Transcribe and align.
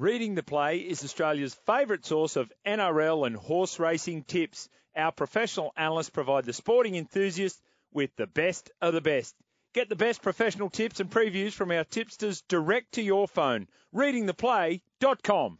Reading 0.00 0.34
the 0.34 0.42
Play 0.42 0.78
is 0.78 1.04
Australia's 1.04 1.52
favourite 1.66 2.06
source 2.06 2.36
of 2.36 2.50
NRL 2.66 3.26
and 3.26 3.36
horse 3.36 3.78
racing 3.78 4.24
tips. 4.24 4.66
Our 4.96 5.12
professional 5.12 5.74
analysts 5.76 6.08
provide 6.08 6.46
the 6.46 6.54
sporting 6.54 6.94
enthusiast 6.94 7.60
with 7.92 8.08
the 8.16 8.26
best 8.26 8.70
of 8.80 8.94
the 8.94 9.02
best. 9.02 9.34
Get 9.74 9.90
the 9.90 9.96
best 9.96 10.22
professional 10.22 10.70
tips 10.70 11.00
and 11.00 11.10
previews 11.10 11.52
from 11.52 11.70
our 11.70 11.84
tipsters 11.84 12.40
direct 12.48 12.92
to 12.92 13.02
your 13.02 13.28
phone. 13.28 13.68
Readingtheplay.com. 13.94 15.58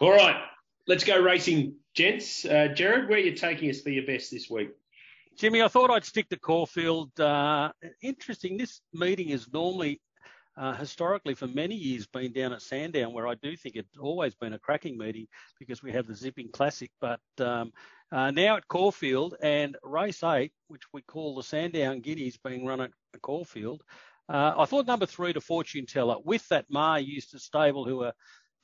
All 0.00 0.10
right, 0.10 0.42
let's 0.88 1.04
go 1.04 1.22
racing, 1.22 1.76
gents. 1.94 2.44
Uh, 2.44 2.72
Jared, 2.74 3.08
where 3.08 3.18
are 3.18 3.22
you 3.22 3.36
taking 3.36 3.70
us 3.70 3.80
for 3.82 3.90
your 3.90 4.04
best 4.04 4.32
this 4.32 4.50
week? 4.50 4.70
Jimmy, 5.38 5.62
I 5.62 5.68
thought 5.68 5.92
I'd 5.92 6.04
stick 6.04 6.28
to 6.30 6.36
Caulfield. 6.36 7.20
Uh, 7.20 7.70
interesting. 8.02 8.56
This 8.56 8.80
meeting 8.92 9.28
is 9.28 9.46
normally 9.52 10.00
uh, 10.56 10.74
historically 10.74 11.34
for 11.34 11.46
many 11.46 11.74
years 11.74 12.06
been 12.06 12.32
down 12.32 12.52
at 12.52 12.62
Sandown, 12.62 13.12
where 13.12 13.26
I 13.26 13.34
do 13.34 13.56
think 13.56 13.76
it's 13.76 13.98
always 13.98 14.34
been 14.34 14.52
a 14.52 14.58
cracking 14.58 14.98
meeting 14.98 15.26
because 15.58 15.82
we 15.82 15.92
have 15.92 16.06
the 16.06 16.14
Zipping 16.14 16.50
Classic. 16.52 16.90
But 17.00 17.20
um, 17.38 17.72
uh, 18.12 18.30
now 18.30 18.56
at 18.56 18.68
Caulfield 18.68 19.36
and 19.42 19.76
race 19.82 20.22
eight, 20.22 20.52
which 20.68 20.82
we 20.92 21.02
call 21.02 21.34
the 21.34 21.42
Sandown 21.42 22.00
Guineas, 22.00 22.36
being 22.36 22.66
run 22.66 22.80
at 22.80 22.90
Caulfield. 23.22 23.82
Uh, 24.28 24.54
I 24.58 24.64
thought 24.64 24.86
number 24.86 25.06
three 25.06 25.32
to 25.32 25.40
Fortune 25.40 25.86
Teller 25.86 26.16
with 26.24 26.46
that 26.48 26.66
Maher 26.68 27.00
Eustace 27.00 27.44
stable, 27.44 27.84
who 27.84 28.04
are 28.04 28.12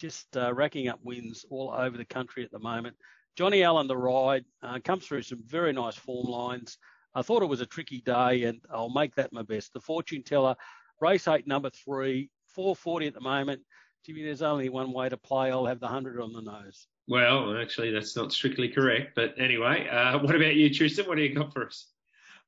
just 0.01 0.37
uh, 0.37 0.53
racking 0.53 0.89
up 0.89 1.01
wins 1.03 1.45
all 1.51 1.75
over 1.77 1.97
the 1.97 2.05
country 2.05 2.45
at 2.45 2.51
the 2.51 2.59
moment. 2.59 2.97
Johnny 3.37 3.63
Allen, 3.63 3.87
the 3.87 3.97
ride, 3.97 4.45
uh, 4.63 4.79
comes 4.85 5.07
through 5.07 5.23
some 5.23 5.43
very 5.45 5.73
nice 5.73 5.97
form 5.97 6.27
lines. 6.27 6.79
I 7.15 7.23
thought 7.23 7.43
it 7.43 7.49
was 7.49 7.61
a 7.61 7.67
tricky 7.67 8.01
day, 8.01 8.45
and 8.45 8.61
I'll 8.73 8.91
make 8.91 9.15
that 9.15 9.33
my 9.33 9.43
best. 9.43 9.73
The 9.73 9.81
Fortune 9.81 10.23
Teller 10.23 10.55
Race 11.01 11.29
eight, 11.29 11.47
number 11.47 11.71
three, 11.71 12.31
440 12.55 13.07
at 13.09 13.15
the 13.15 13.21
moment. 13.21 13.63
Jimmy, 14.05 14.23
there's 14.23 14.43
only 14.43 14.69
one 14.69 14.93
way 14.93 15.09
to 15.09 15.17
play. 15.17 15.51
I'll 15.51 15.67
have 15.67 15.81
the 15.81 15.87
100 15.87 16.21
on 16.21 16.33
the 16.33 16.41
nose. 16.41 16.87
Well, 17.09 17.61
actually, 17.61 17.93
that's 17.93 18.17
not 18.17 18.33
strictly 18.33 18.69
correct. 18.69 19.15
But 19.15 19.35
anyway, 19.39 19.89
uh, 19.89 20.19
what 20.23 20.35
about 20.35 20.55
you, 20.55 20.73
Tristan? 20.73 21.07
What 21.07 21.17
do 21.17 21.23
you 21.23 21.35
got 21.35 21.53
for 21.53 21.67
us? 21.67 21.87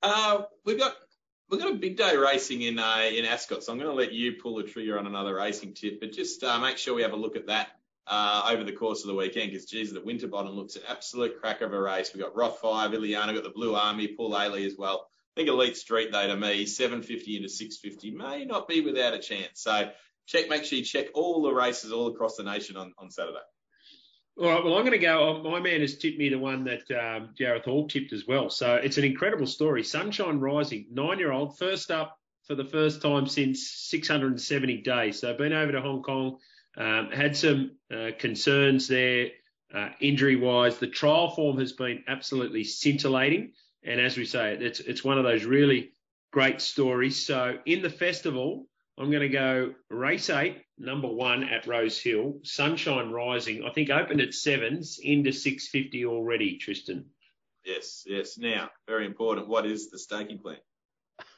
Uh, 0.03 0.43
we've 0.65 0.79
got 0.79 0.95
we've 1.51 1.61
got 1.61 1.73
a 1.73 1.77
big 1.77 1.97
day 1.97 2.17
racing 2.17 2.63
in 2.63 2.79
uh, 2.79 3.09
in 3.13 3.25
Ascot, 3.25 3.65
so 3.65 3.73
I'm 3.73 3.79
going 3.79 3.91
to 3.91 3.97
let 3.97 4.13
you 4.13 4.35
pull 4.35 4.57
the 4.57 4.63
trigger 4.63 4.99
on 4.99 5.07
another 5.07 5.35
racing 5.35 5.75
tip. 5.75 6.01
But 6.01 6.13
just 6.13 6.43
uh, 6.43 6.59
make 6.59 6.79
sure 6.79 6.95
we 6.95 7.03
have 7.03 7.13
a 7.13 7.17
look 7.17 7.37
at 7.37 7.49
that 7.49 7.69
uh, 8.07 8.49
over 8.51 8.65
the 8.65 8.73
course 8.73 9.03
of 9.03 9.09
the 9.09 9.15
weekend, 9.15 9.51
because 9.51 9.67
geez, 9.67 9.93
the 9.93 10.01
Winterbottom 10.01 10.53
looks 10.53 10.77
an 10.77 10.83
absolute 10.89 11.41
crack 11.41 11.61
of 11.61 11.73
a 11.73 11.81
race. 11.81 12.13
We've 12.15 12.23
got 12.23 12.35
Rothfire, 12.35 12.93
Iliana, 12.95 13.35
got 13.35 13.43
the 13.43 13.51
Blue 13.51 13.75
Army, 13.75 14.09
Paul 14.09 14.33
Ailey 14.33 14.65
as 14.65 14.77
well 14.79 15.09
think 15.37 15.49
Elite 15.49 15.77
Street 15.77 16.13
Day 16.13 16.27
to 16.27 16.37
me, 16.37 16.67
750 16.67 17.37
into 17.37 17.49
650 17.49 18.11
may 18.11 18.45
not 18.45 18.69
be 18.69 18.81
without 18.81 19.15
a 19.15 19.19
chance. 19.19 19.51
So 19.55 19.91
check, 20.27 20.49
make 20.49 20.65
sure 20.65 20.79
you 20.79 20.85
check 20.85 21.07
all 21.15 21.43
the 21.43 21.53
races 21.53 21.93
all 21.93 22.09
across 22.09 22.37
the 22.37 22.43
nation 22.43 22.77
on, 22.77 22.93
on 22.99 23.11
Saturday. 23.11 23.39
All 24.41 24.49
right, 24.49 24.65
well, 24.65 24.75
I'm 24.75 24.83
going 24.83 24.93
to 24.93 24.99
go. 24.99 25.41
Uh, 25.41 25.43
my 25.43 25.59
man 25.59 25.81
has 25.81 25.99
tipped 25.99 26.19
me 26.19 26.29
the 26.29 26.39
one 26.39 26.65
that 26.65 26.89
um, 26.93 27.31
Gareth 27.37 27.65
Hall 27.65 27.89
tipped 27.89 28.13
as 28.13 28.25
well. 28.27 28.51
So 28.51 28.77
it's 28.77 28.97
an 28.97 29.05
incredible 29.05 29.47
story. 29.47 29.83
Sunshine 29.83 30.39
Rising, 30.39 30.87
nine 30.93 31.19
year 31.19 31.33
old, 31.33 31.59
first 31.59 31.91
up 31.91 32.17
for 32.45 32.55
the 32.55 32.65
first 32.65 33.03
time 33.03 33.27
since 33.27 33.69
670 33.69 34.83
days. 34.83 35.21
So 35.21 35.35
been 35.35 35.53
over 35.53 35.73
to 35.73 35.81
Hong 35.81 36.03
Kong, 36.03 36.39
um, 36.77 37.11
had 37.11 37.37
some 37.37 37.73
uh, 37.93 38.11
concerns 38.17 38.87
there 38.87 39.31
uh, 39.75 39.89
injury 40.01 40.37
wise. 40.37 40.79
The 40.79 40.87
trial 40.87 41.31
form 41.31 41.59
has 41.59 41.73
been 41.73 42.05
absolutely 42.09 42.65
scintillating. 42.65 43.53
And 43.85 44.01
as 44.01 44.17
we 44.17 44.25
say, 44.25 44.55
it's 44.55 44.81
it's 44.81 45.05
one 45.05 45.19
of 45.19 45.25
those 45.25 45.45
really 45.45 45.93
great 46.33 46.61
stories. 46.61 47.25
So 47.25 47.59
in 47.65 47.83
the 47.83 47.91
festival, 47.91 48.67
I'm 48.99 49.11
going 49.11 49.23
to 49.23 49.29
go 49.29 49.75
race 49.91 50.29
eight, 50.29 50.63
number 50.77 51.09
one 51.09 51.45
at 51.45 51.67
Rose 51.67 52.01
Hill, 52.01 52.41
Sunshine 52.43 53.11
Rising. 53.11 53.65
I 53.65 53.71
think 53.73 53.91
opened 53.91 54.21
at 54.21 54.35
sevens, 54.35 54.99
into 55.01 55.33
650 55.33 56.05
already, 56.07 56.59
Tristan. 56.59 57.07
Yes, 57.65 58.03
yes. 58.07 58.39
Now, 58.39 58.71
very 58.89 59.07
important. 59.07 59.49
What 59.49 59.67
is 59.67 59.91
the 59.91 59.99
staking 59.99 60.39
plan? 60.39 60.57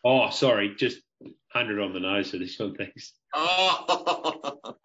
Oh, 0.04 0.31
sorry, 0.31 0.75
just 0.76 1.00
100 1.19 1.81
on 1.81 1.92
the 1.92 2.00
nose 2.00 2.31
for 2.31 2.38
this 2.38 2.59
one, 2.59 2.75
thanks. 2.75 3.12
Oh. 3.34 4.75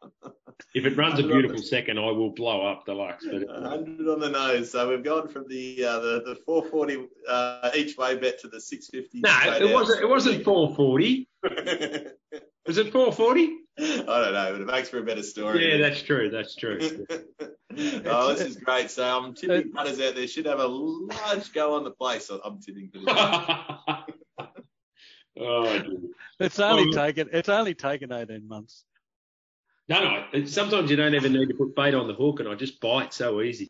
if 0.75 0.86
it 0.86 0.97
runs 0.97 1.19
a 1.19 1.24
beautiful 1.24 1.58
second, 1.58 1.97
I 1.97 2.12
will 2.12 2.31
blow 2.31 2.68
up 2.68 2.86
the 2.86 2.94
Lux. 2.94 3.25
But 3.25 3.47
100 3.47 4.09
on 4.09 4.19
the 4.19 4.30
nose. 4.30 4.72
So 4.72 4.90
we've 4.90 5.03
gone 5.03 5.30
from 5.30 5.47
the 5.47 5.86
uh, 5.86 6.00
the, 6.00 6.24
the 6.25 6.36
440 6.46 7.08
uh, 7.30 7.72
each 7.74 7.97
way 7.97 8.18
bet 8.18 8.41
to 8.41 8.50
the 8.50 8.59
650. 8.59 9.22
No, 9.22 9.66
it 9.66 9.74
wasn't. 9.74 10.02
It 10.02 10.09
wasn't 10.09 10.44
440. 10.44 11.30
Was 12.68 12.78
it 12.78 12.91
440? 12.91 13.58
I 13.78 13.84
don't 13.84 14.34
know, 14.34 14.52
but 14.52 14.62
it 14.62 14.66
makes 14.68 14.90
for 14.90 14.97
a 14.97 15.03
better 15.03 15.24
story. 15.24 15.72
Yeah, 15.72 15.78
that's 15.78 16.02
true. 16.02 16.30
That's 16.30 16.56
true. 16.56 17.06
oh, 18.06 18.34
this 18.34 18.42
is 18.42 18.57
great. 18.57 18.92
So 18.92 19.06
I'm 19.06 19.34
tipping 19.34 19.72
punters 19.72 20.02
out 20.02 20.16
there 20.16 20.28
should 20.28 20.46
have 20.46 20.59
a 20.59 20.68
large 20.68 21.53
go 21.53 21.75
on 21.75 21.86
the 21.86 21.92
place. 21.92 22.30
I'm 22.30 22.59
tipping 22.59 22.90
for 22.90 23.00
this. 23.00 23.07
oh, 25.40 25.84
it's 26.40 26.59
only 26.59 26.92
taken. 26.92 27.30
It's 27.31 27.50
only 27.50 27.75
taken 27.75 28.12
18 28.12 28.46
months. 28.46 28.84
No, 29.88 30.25
no. 30.34 30.46
Sometimes 30.46 30.90
you 30.90 30.97
don't 30.97 31.13
even 31.13 31.34
need 31.34 31.50
to 31.50 31.53
put 31.53 31.75
bait 31.75 31.94
on 31.94 32.07
the 32.07 32.13
hook, 32.13 32.40
and 32.40 32.50
I 32.50 32.56
just 32.56 32.79
bite 32.79 33.13
so 33.13 33.41
easy. 33.41 33.69